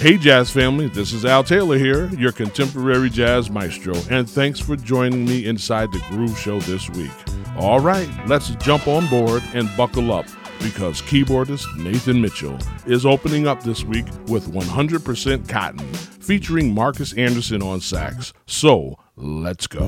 Hey, 0.00 0.16
Jazz 0.16 0.50
family, 0.50 0.88
this 0.88 1.12
is 1.12 1.26
Al 1.26 1.44
Taylor 1.44 1.76
here, 1.76 2.06
your 2.14 2.32
contemporary 2.32 3.10
jazz 3.10 3.50
maestro, 3.50 3.92
and 4.08 4.28
thanks 4.28 4.58
for 4.58 4.74
joining 4.74 5.26
me 5.26 5.44
inside 5.44 5.92
the 5.92 6.02
Groove 6.08 6.38
Show 6.38 6.58
this 6.60 6.88
week. 6.88 7.10
All 7.58 7.80
right, 7.80 8.08
let's 8.26 8.48
jump 8.54 8.88
on 8.88 9.06
board 9.08 9.42
and 9.52 9.68
buckle 9.76 10.10
up 10.10 10.24
because 10.62 11.02
keyboardist 11.02 11.66
Nathan 11.76 12.18
Mitchell 12.18 12.56
is 12.86 13.04
opening 13.04 13.46
up 13.46 13.62
this 13.62 13.84
week 13.84 14.06
with 14.26 14.50
100% 14.50 15.46
Cotton, 15.46 15.92
featuring 15.92 16.72
Marcus 16.72 17.12
Anderson 17.12 17.62
on 17.62 17.82
sax. 17.82 18.32
So, 18.46 18.98
let's 19.16 19.66
go. 19.66 19.86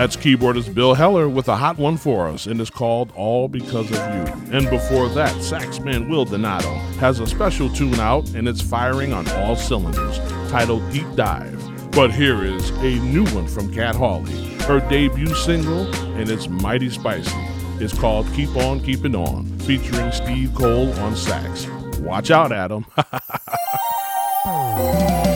That's 0.00 0.16
keyboardist 0.16 0.72
Bill 0.72 0.94
Heller 0.94 1.28
with 1.28 1.46
a 1.48 1.56
hot 1.56 1.76
one 1.76 1.98
for 1.98 2.26
us, 2.26 2.46
and 2.46 2.58
it's 2.58 2.70
called 2.70 3.12
All 3.14 3.48
Because 3.48 3.90
of 3.90 3.98
You. 3.98 4.32
And 4.50 4.70
before 4.70 5.10
that, 5.10 5.34
saxman 5.34 6.08
Will 6.08 6.24
Donato 6.24 6.72
has 7.00 7.20
a 7.20 7.26
special 7.26 7.68
tune 7.68 8.00
out, 8.00 8.26
and 8.30 8.48
it's 8.48 8.62
firing 8.62 9.12
on 9.12 9.28
all 9.32 9.56
cylinders, 9.56 10.18
titled 10.50 10.90
Deep 10.90 11.04
Dive. 11.16 11.90
But 11.90 12.14
here 12.14 12.42
is 12.42 12.70
a 12.70 12.98
new 13.00 13.26
one 13.26 13.46
from 13.46 13.70
Kat 13.74 13.94
Hawley, 13.94 14.54
her 14.60 14.80
debut 14.88 15.34
single, 15.34 15.94
and 16.16 16.30
it's 16.30 16.48
mighty 16.48 16.88
spicy. 16.88 17.36
It's 17.78 17.92
called 17.92 18.26
Keep 18.32 18.56
On 18.56 18.80
Keeping 18.80 19.14
On, 19.14 19.44
featuring 19.58 20.12
Steve 20.12 20.54
Cole 20.54 20.94
on 21.00 21.14
sax. 21.14 21.66
Watch 21.98 22.30
out, 22.30 22.52
Adam. 22.52 22.86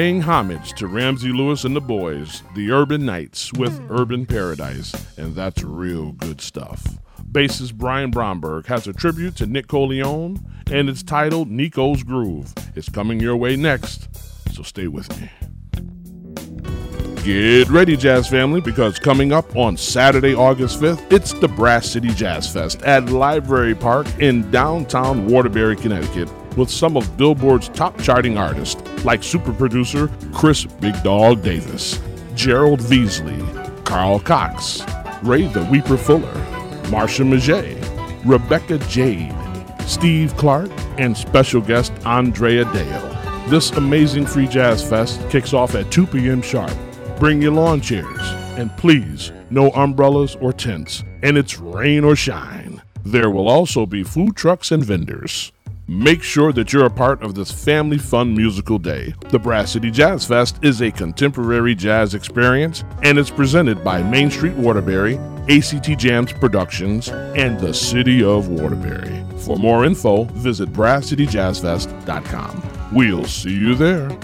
paying 0.00 0.22
homage 0.22 0.72
to 0.72 0.86
Ramsey 0.86 1.30
Lewis 1.30 1.64
and 1.64 1.76
the 1.76 1.80
boys, 1.80 2.42
the 2.54 2.70
Urban 2.70 3.04
Knights 3.04 3.52
with 3.52 3.78
hmm. 3.78 3.92
Urban 3.92 4.24
Paradise, 4.24 4.94
and 5.18 5.34
that's 5.34 5.62
real 5.62 6.12
good 6.12 6.40
stuff. 6.40 6.82
Bassist 7.30 7.74
Brian 7.74 8.10
Bromberg 8.10 8.64
has 8.64 8.86
a 8.86 8.94
tribute 8.94 9.36
to 9.36 9.46
Nick 9.46 9.66
Colionne, 9.66 10.42
and 10.72 10.88
it's 10.88 11.02
titled 11.02 11.50
Nico's 11.50 12.02
Groove. 12.02 12.50
It's 12.74 12.88
coming 12.88 13.20
your 13.20 13.36
way 13.36 13.56
next, 13.56 14.08
so 14.54 14.62
stay 14.62 14.86
with 14.86 15.06
me. 15.20 15.30
Get 17.22 17.68
ready, 17.68 17.94
Jazz 17.94 18.26
family, 18.26 18.62
because 18.62 18.98
coming 18.98 19.32
up 19.32 19.54
on 19.54 19.76
Saturday, 19.76 20.34
August 20.34 20.80
5th, 20.80 21.12
it's 21.12 21.34
the 21.34 21.48
Brass 21.48 21.90
City 21.90 22.08
Jazz 22.14 22.50
Fest 22.50 22.80
at 22.84 23.10
Library 23.10 23.74
Park 23.74 24.06
in 24.18 24.50
downtown 24.50 25.26
Waterbury, 25.26 25.76
Connecticut, 25.76 26.30
with 26.60 26.70
some 26.70 26.96
of 26.96 27.16
Billboard's 27.16 27.70
top 27.70 27.98
charting 28.00 28.36
artists 28.36 28.80
like 29.04 29.24
super 29.24 29.52
producer 29.52 30.08
Chris 30.32 30.64
Big 30.66 30.94
Dog 31.02 31.42
Davis, 31.42 31.98
Gerald 32.36 32.80
Veasley, 32.80 33.40
Carl 33.84 34.20
Cox, 34.20 34.82
Ray 35.22 35.48
the 35.48 35.64
Weeper 35.64 35.96
Fuller, 35.96 36.34
Marcia 36.90 37.24
Maget, 37.24 37.82
Rebecca 38.24 38.78
Jade, 38.88 39.34
Steve 39.86 40.36
Clark, 40.36 40.70
and 40.98 41.16
special 41.16 41.62
guest 41.62 41.92
Andrea 42.04 42.64
Dale. 42.72 43.46
This 43.48 43.70
amazing 43.72 44.26
free 44.26 44.46
jazz 44.46 44.88
fest 44.88 45.18
kicks 45.30 45.52
off 45.52 45.74
at 45.74 45.90
2 45.90 46.06
p.m. 46.06 46.42
sharp 46.42 46.76
Bring 47.20 47.42
your 47.42 47.52
lawn 47.52 47.82
chairs. 47.82 48.20
And 48.56 48.74
please, 48.78 49.30
no 49.50 49.68
umbrellas 49.72 50.36
or 50.40 50.54
tents. 50.54 51.04
And 51.22 51.36
it's 51.36 51.58
rain 51.58 52.02
or 52.02 52.16
shine. 52.16 52.80
There 53.04 53.28
will 53.28 53.46
also 53.46 53.84
be 53.84 54.02
food 54.02 54.36
trucks 54.36 54.72
and 54.72 54.82
vendors. 54.82 55.52
Make 55.90 56.22
sure 56.22 56.52
that 56.52 56.72
you're 56.72 56.86
a 56.86 56.90
part 56.90 57.20
of 57.20 57.34
this 57.34 57.50
family 57.50 57.98
fun 57.98 58.32
musical 58.32 58.78
day. 58.78 59.12
The 59.30 59.40
Brass 59.40 59.72
City 59.72 59.90
Jazz 59.90 60.24
Fest 60.24 60.60
is 60.62 60.82
a 60.82 60.92
contemporary 60.92 61.74
jazz 61.74 62.14
experience 62.14 62.84
and 63.02 63.18
it's 63.18 63.28
presented 63.28 63.82
by 63.82 64.00
Main 64.00 64.30
Street 64.30 64.54
Waterbury, 64.54 65.18
ACT 65.48 65.98
Jams 65.98 66.32
Productions, 66.32 67.08
and 67.08 67.58
the 67.58 67.74
City 67.74 68.22
of 68.22 68.46
Waterbury. 68.50 69.24
For 69.38 69.56
more 69.56 69.84
info, 69.84 70.26
visit 70.26 70.72
brasscityjazzfest.com. 70.72 72.62
We'll 72.92 73.24
see 73.24 73.50
you 73.50 73.74
there. 73.74 74.16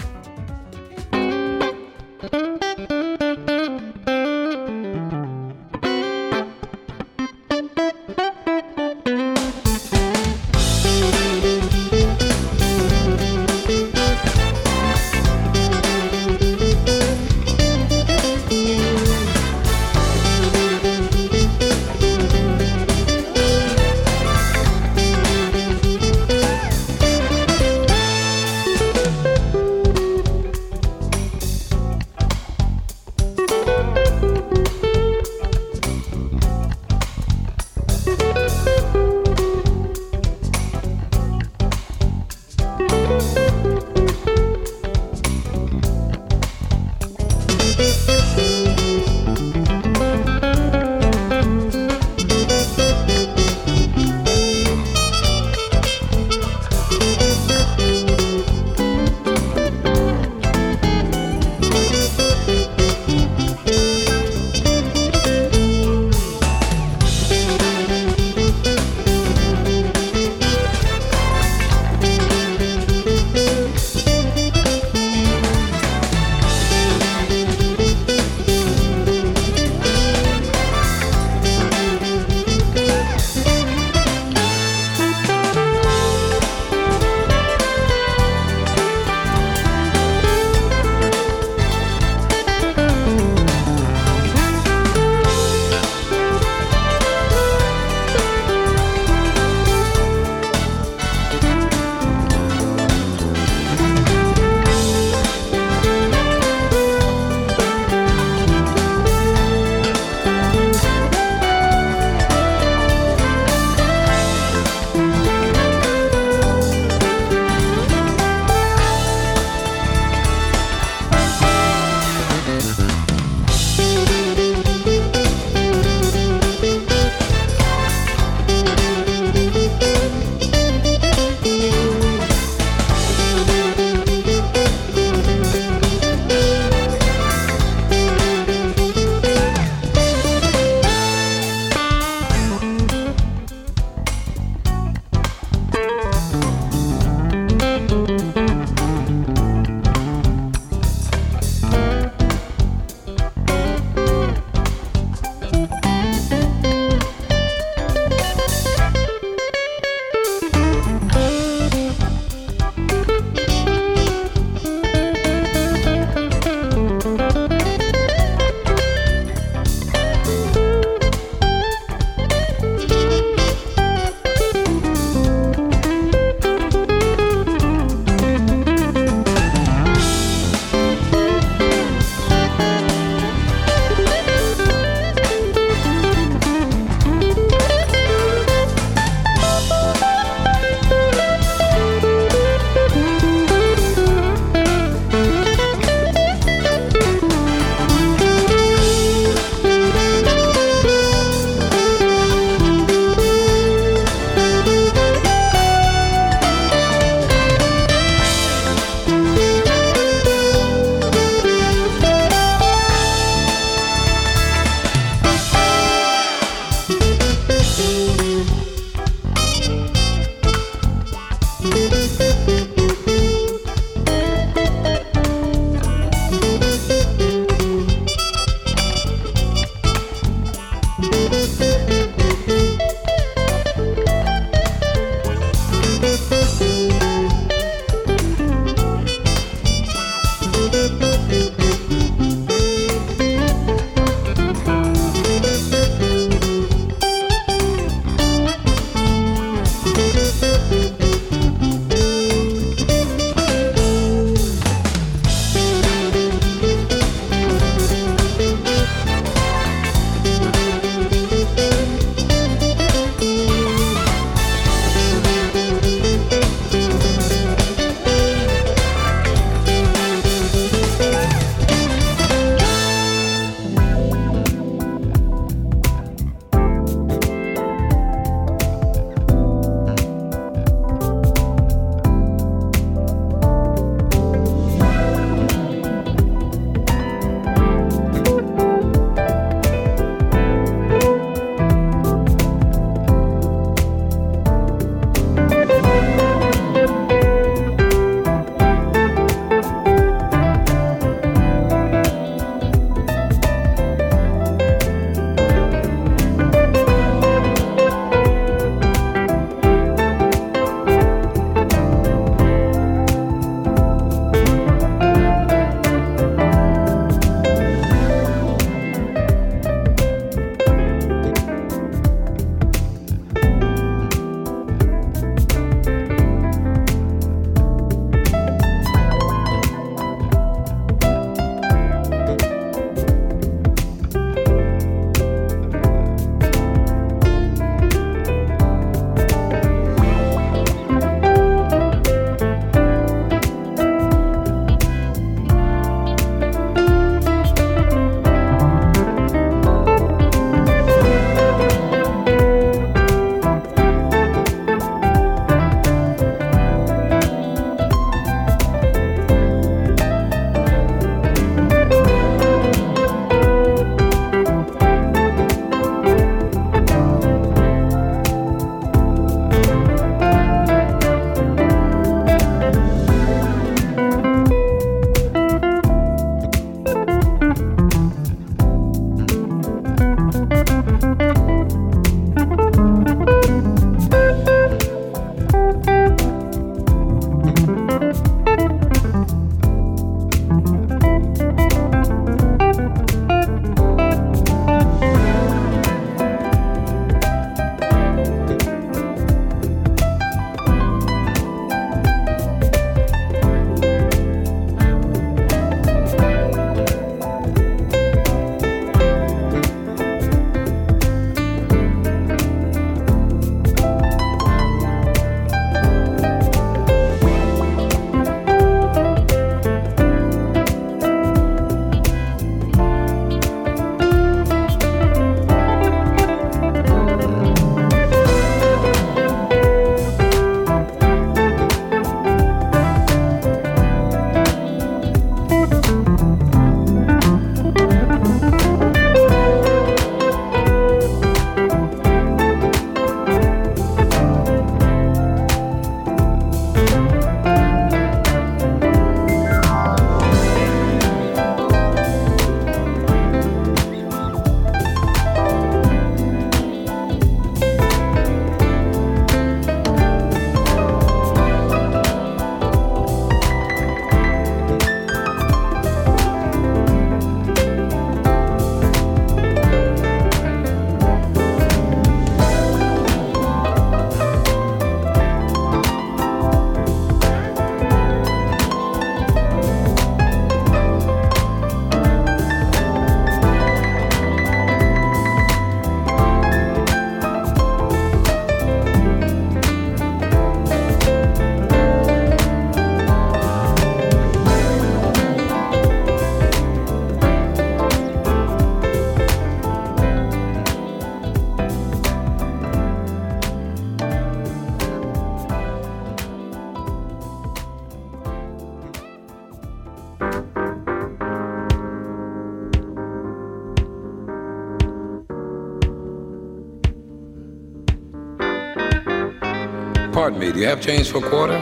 Me, 520.47 520.53
do 520.53 520.59
you 520.59 520.67
have 520.67 520.81
change 520.81 521.09
for 521.11 521.25
a 521.25 521.29
quarter? 521.29 521.57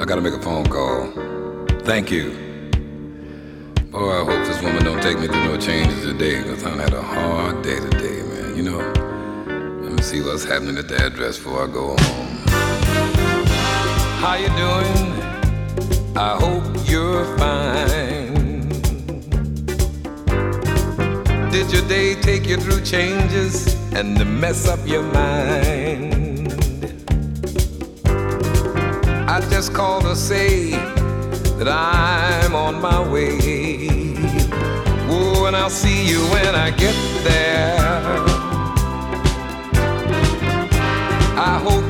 I 0.00 0.04
gotta 0.04 0.20
make 0.20 0.32
a 0.32 0.40
phone 0.40 0.66
call. 0.66 1.10
Thank 1.80 2.10
you. 2.10 2.30
Boy, 3.90 4.20
I 4.20 4.24
hope 4.24 4.46
this 4.46 4.62
woman 4.62 4.84
don't 4.84 5.02
take 5.02 5.18
me 5.18 5.26
through 5.26 5.44
no 5.44 5.56
changes 5.58 6.02
today, 6.02 6.42
because 6.42 6.64
I 6.64 6.70
had 6.70 6.94
a 6.94 7.02
hard 7.02 7.62
day 7.62 7.78
today, 7.80 8.22
man. 8.22 8.56
You 8.56 8.62
know, 8.62 8.78
let 9.82 9.92
me 9.92 10.02
see 10.02 10.20
what's 10.22 10.44
happening 10.44 10.78
at 10.78 10.88
the 10.88 10.96
address 11.04 11.36
before 11.38 11.64
I 11.64 11.72
go 11.72 11.96
home. 11.98 12.38
How 14.22 14.34
you 14.34 14.48
doing? 14.64 15.08
I 16.16 16.36
hope 16.36 16.64
you're 16.88 17.24
fine. 17.36 18.68
Did 21.50 21.72
your 21.72 21.86
day 21.88 22.14
take 22.14 22.46
you 22.46 22.56
through 22.56 22.82
changes 22.84 23.74
and 23.92 24.40
mess 24.40 24.66
up 24.68 24.86
your 24.86 25.02
mind? 25.02 26.07
I 29.38 29.40
just 29.50 29.72
called 29.72 30.02
to 30.02 30.16
say 30.16 30.70
that 31.58 31.68
I'm 31.68 32.56
on 32.56 32.80
my 32.80 33.00
way. 33.08 33.38
Oh, 35.08 35.44
and 35.46 35.54
I'll 35.54 35.70
see 35.70 36.08
you 36.08 36.18
when 36.34 36.56
I 36.56 36.72
get 36.72 36.96
there. 37.22 37.78
I 41.38 41.56
hope 41.62 41.84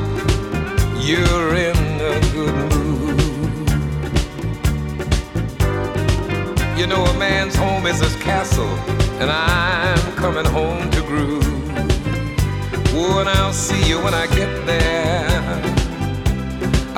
you're 1.03 1.55
in 1.55 1.75
a 2.11 2.19
good 2.35 2.53
mood. 2.69 3.19
You 6.77 6.85
know, 6.85 7.03
a 7.03 7.17
man's 7.17 7.55
home 7.55 7.87
is 7.87 7.99
his 7.99 8.15
castle, 8.17 8.75
and 9.19 9.31
I'm 9.31 10.15
coming 10.17 10.45
home 10.45 10.91
to 10.91 11.01
groove. 11.01 11.43
Oh, 12.93 13.17
and 13.21 13.27
I'll 13.27 13.53
see 13.53 13.89
you 13.89 13.97
when 14.03 14.13
I 14.13 14.27
get 14.27 14.67
there. 14.67 15.28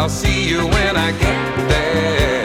I'll 0.01 0.09
see 0.09 0.49
you 0.49 0.65
when 0.65 0.97
I 0.97 1.11
get 1.11 1.69
there. 1.69 2.40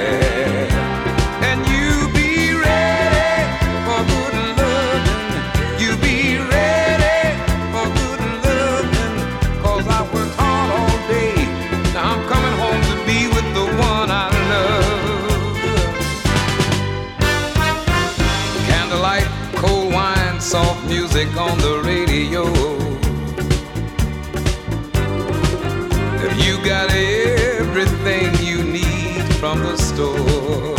Everything 27.87 28.47
you 28.47 28.63
need 28.65 29.23
from 29.35 29.61
the 29.61 29.77
store. 29.77 30.77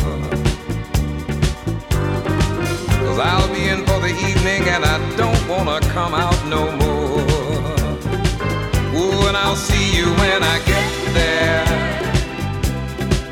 Cause 3.06 3.20
I'll 3.20 3.54
be 3.54 3.68
in 3.68 3.86
for 3.86 4.00
the 4.00 4.14
evening 4.30 4.64
and 4.68 4.84
I 4.86 4.98
don't 5.16 5.48
wanna 5.48 5.80
come 5.94 6.14
out 6.14 6.40
no 6.48 6.72
more. 6.84 7.22
Ooh, 9.00 9.28
and 9.28 9.38
I'll 9.38 9.56
see 9.56 9.98
you 9.98 10.06
when 10.06 10.44
I 10.44 10.58
get 10.66 11.14
there. 11.14 11.66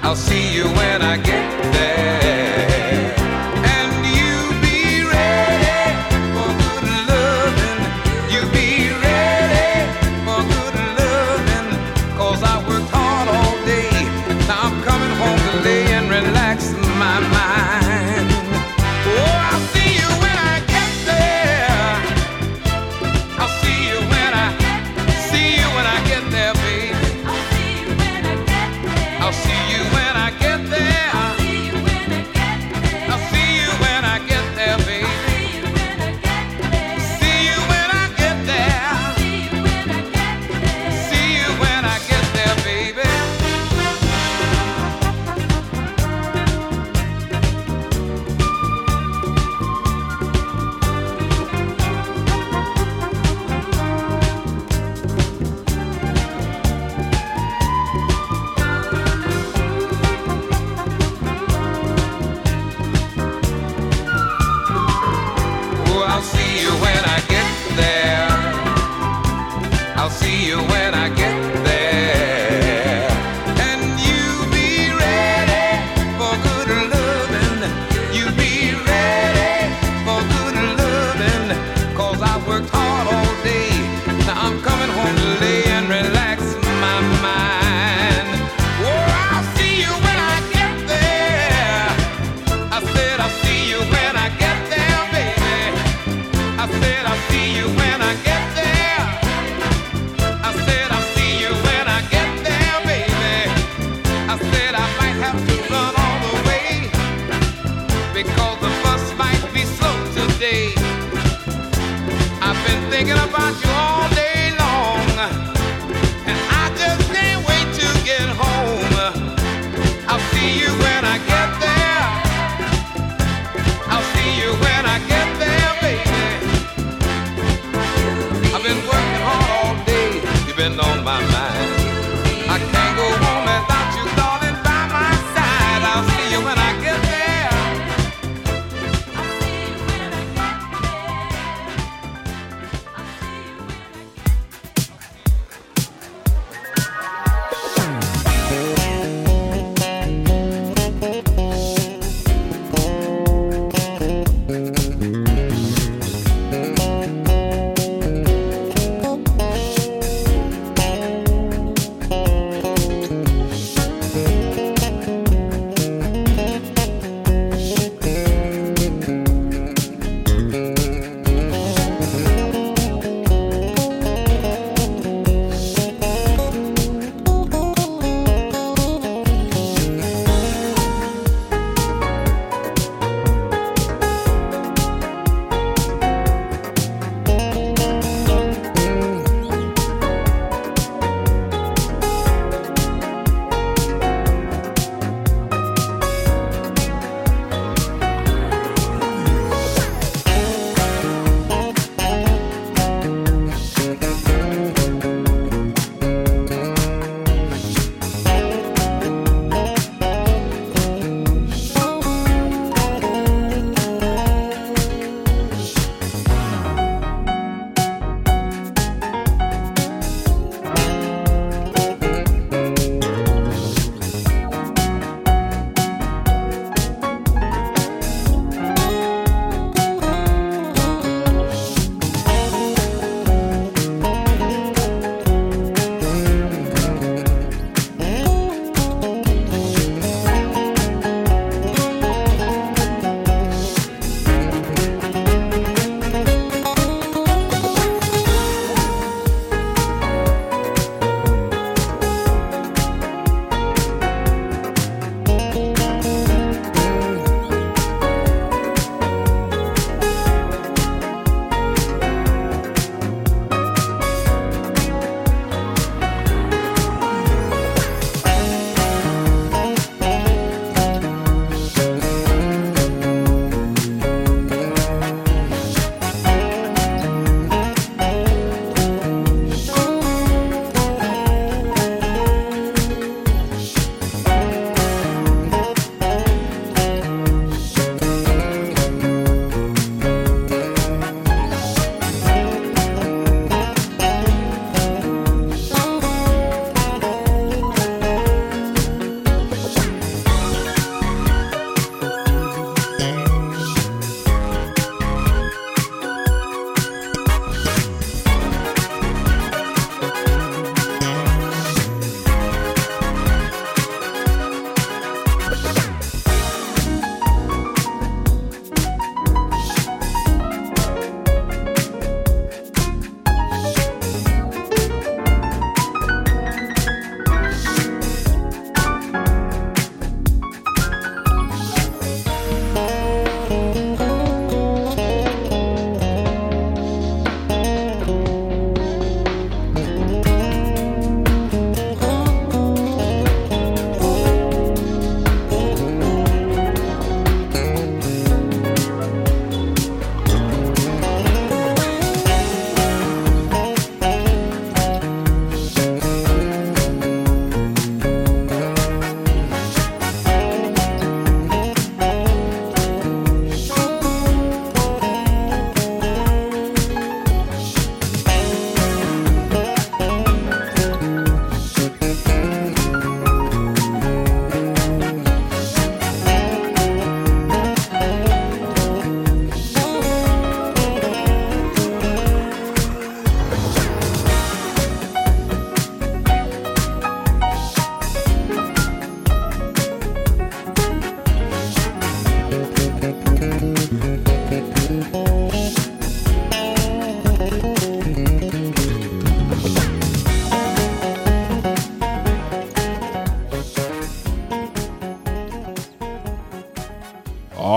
I'll 0.03 0.15
see 0.15 0.53
you 0.55 0.63
when 0.63 1.01
I 1.01 1.17
get 1.17 1.73
there. 1.73 2.74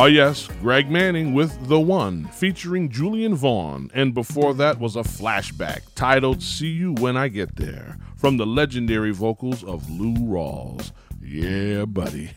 Ah, 0.09 0.11
yes, 0.11 0.49
Greg 0.63 0.91
Manning 0.91 1.35
with 1.35 1.69
The 1.69 1.79
One, 1.79 2.25
featuring 2.29 2.89
Julian 2.89 3.35
Vaughn, 3.35 3.91
and 3.93 4.15
before 4.15 4.55
that 4.55 4.81
was 4.81 4.97
a 4.97 5.01
flashback 5.01 5.81
titled 5.95 6.43
See 6.43 6.69
You 6.69 6.95
When 6.95 7.15
I 7.15 7.29
Get 7.29 7.57
There 7.57 7.99
from 8.17 8.39
the 8.39 8.47
legendary 8.47 9.11
vocals 9.11 9.63
of 9.63 9.91
Lou 9.91 10.15
Rawls. 10.15 10.93
Yeah, 11.23 11.85
buddy, 11.85 12.31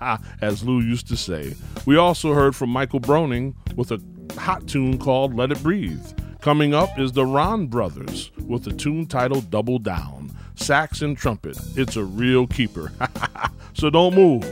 as 0.40 0.62
Lou 0.62 0.78
used 0.78 1.08
to 1.08 1.16
say. 1.16 1.56
We 1.84 1.96
also 1.96 2.32
heard 2.32 2.54
from 2.54 2.70
Michael 2.70 3.00
Broening 3.00 3.56
with 3.74 3.90
a 3.90 4.00
hot 4.38 4.68
tune 4.68 4.96
called 4.96 5.34
Let 5.34 5.50
It 5.50 5.60
Breathe. 5.64 6.06
Coming 6.42 6.74
up 6.74 6.96
is 6.96 7.10
the 7.10 7.26
Rahn 7.26 7.66
Brothers 7.66 8.30
with 8.46 8.68
a 8.68 8.72
tune 8.72 9.04
titled 9.04 9.50
Double 9.50 9.80
Down. 9.80 10.30
Sax 10.56 11.02
and 11.02 11.16
trumpet. 11.16 11.58
It's 11.76 11.96
a 11.96 12.04
real 12.04 12.46
keeper. 12.46 12.92
so 13.74 13.90
don't 13.90 14.14
move. 14.14 14.44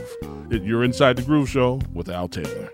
You're 0.49 0.83
inside 0.83 1.17
the 1.17 1.23
Groove 1.23 1.49
Show 1.49 1.81
with 1.93 2.09
Al 2.09 2.29
Taylor. 2.29 2.69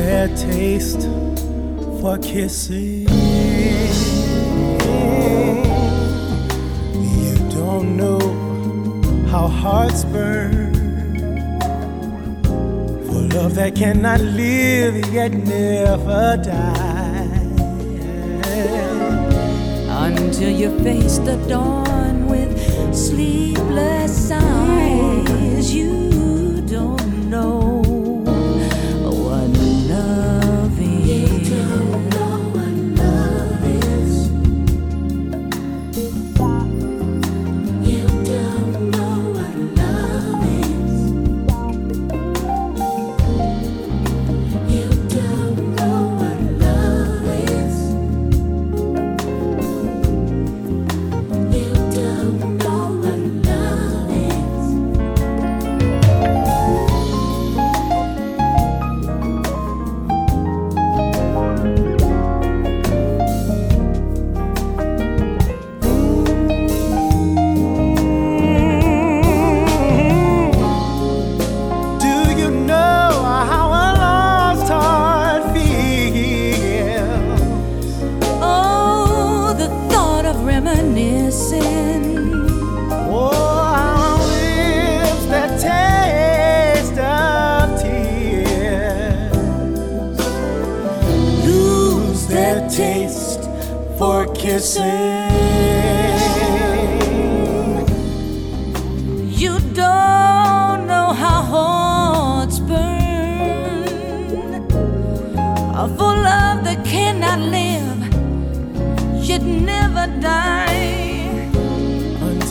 Their 0.00 0.28
taste 0.34 1.02
for 2.00 2.16
kissing. 2.18 3.06
You 7.16 7.34
don't 7.58 7.96
know 8.00 8.20
how 9.30 9.46
hearts 9.46 10.04
burn 10.04 10.72
for 13.06 13.20
love 13.36 13.54
that 13.56 13.72
cannot 13.74 14.20
live 14.20 14.94
yet 15.12 15.32
never 15.32 16.26
die. 16.42 17.26
Until 20.06 20.50
you 20.50 20.70
face 20.82 21.18
the 21.18 21.36
dawn 21.46 22.26
with 22.26 22.50
sleepless 22.94 24.30
eyes, 24.30 25.74
you 25.74 26.62
don't 26.62 27.28
know 27.28 27.69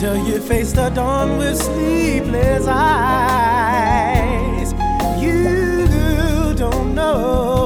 until 0.02 0.16
you 0.26 0.40
face 0.40 0.72
the 0.72 0.88
dawn 0.88 1.36
with 1.36 1.60
sleepless 1.60 2.66
eyes. 2.66 3.52
You 5.22 6.54
don't 6.56 6.94
know 6.94 7.59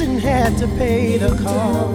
and 0.00 0.20
had 0.20 0.56
to 0.58 0.68
pay 0.68 1.18
the 1.18 1.36
cost. 1.42 1.87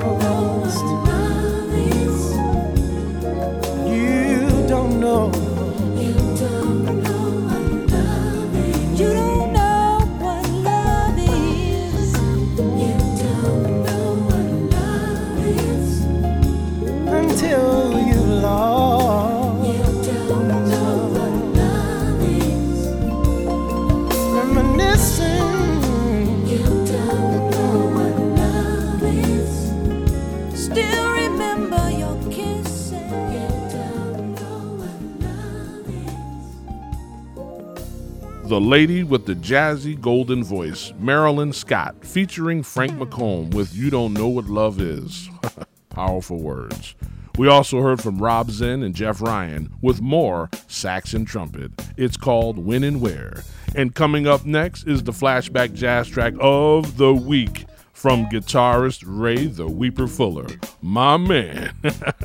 The 38.54 38.62
Lady 38.62 39.02
with 39.04 39.26
the 39.26 39.34
Jazzy 39.34 40.00
Golden 40.00 40.44
Voice, 40.44 40.94
Marilyn 41.00 41.54
Scott, 41.54 41.96
featuring 42.06 42.62
Frank 42.62 42.92
McComb 42.92 43.52
with 43.52 43.74
You 43.74 43.90
Don't 43.90 44.14
Know 44.14 44.28
What 44.28 44.46
Love 44.46 44.80
Is. 44.80 45.28
Powerful 45.90 46.38
words. 46.38 46.94
We 47.36 47.48
also 47.48 47.82
heard 47.82 48.00
from 48.00 48.20
Rob 48.20 48.52
Zinn 48.52 48.84
and 48.84 48.94
Jeff 48.94 49.24
Ryan 49.24 49.74
with 49.82 50.04
more 50.04 50.52
sax 50.68 51.16
and 51.16 51.28
trumpet. 51.28 51.72
It's 51.98 52.16
called 52.16 52.60
When 52.60 52.84
and 52.84 53.02
Where. 53.02 53.42
And 53.74 53.96
coming 53.96 54.28
up 54.28 54.46
next 54.46 54.86
is 54.86 55.02
the 55.02 55.14
flashback 55.14 55.74
jazz 55.74 56.08
track 56.08 56.36
of 56.40 56.98
the 56.98 57.12
week 57.12 57.66
from 57.92 58.28
guitarist 58.28 59.04
Ray 59.04 59.48
the 59.48 59.66
Weeper 59.66 60.08
Fuller. 60.08 60.46
My 60.80 61.18
man. 61.18 61.74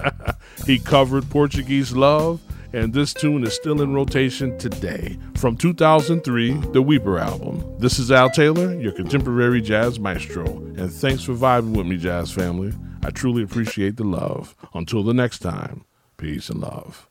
he 0.67 0.79
covered 0.79 1.31
Portuguese 1.31 1.93
Love, 1.93 2.43
and 2.79 2.93
this 2.93 3.13
tune 3.13 3.45
is 3.45 3.55
still 3.55 3.83
in 3.83 3.93
rotation 3.93 4.57
today 4.59 5.19
from 5.37 5.57
2003, 5.57 6.53
the 6.73 6.81
Weeper 6.81 7.19
album. 7.19 7.65
This 7.79 7.99
is 7.99 8.13
Al 8.13 8.31
Taylor, 8.31 8.79
your 8.81 8.93
contemporary 8.93 9.61
jazz 9.61 9.99
maestro, 9.99 10.45
and 10.47 10.93
thanks 10.93 11.25
for 11.25 11.35
vibing 11.35 11.77
with 11.77 11.87
me, 11.87 11.97
jazz 11.97 12.31
family. 12.31 12.73
I 13.03 13.11
truly 13.11 13.43
appreciate 13.43 13.97
the 13.97 14.05
love. 14.05 14.55
Until 14.75 15.03
the 15.03 15.15
next 15.15 15.41
time, 15.41 15.85
peace 16.17 16.49
and 16.49 16.61
love. 16.61 17.08